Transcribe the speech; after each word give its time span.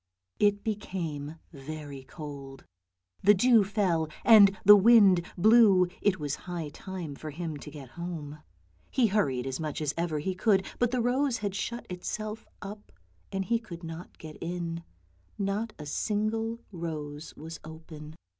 It 0.39 0.63
became 0.63 1.35
very 1.53 2.01
cold, 2.03 2.65
the 3.21 3.35
dew 3.35 3.63
fell 3.63 4.09
and 4.25 4.57
the 4.65 4.75
wind 4.75 5.23
blew; 5.37 5.89
it 6.01 6.19
was 6.19 6.33
high 6.49 6.69
time 6.69 7.13
for 7.13 7.29
him 7.29 7.55
to 7.57 7.69
get 7.69 7.89
home. 7.89 8.39
He 8.89 9.05
hurried 9.05 9.45
as 9.45 9.59
much 9.59 9.79
as 9.79 9.93
ever 9.95 10.17
he 10.17 10.33
could, 10.33 10.65
but 10.79 10.89
the 10.89 11.01
rose 11.01 11.37
had 11.37 11.53
shut 11.53 11.85
itself 11.87 12.47
up, 12.63 12.91
and 13.31 13.45
he 13.45 13.59
could 13.59 13.83
not 13.83 14.17
get 14.17 14.37
in,— 14.41 14.81
not 15.37 15.71
a 15.77 15.85
single 15.85 16.57
rose 16.71 17.35
was 17.37 17.59
open. 17.63 18.15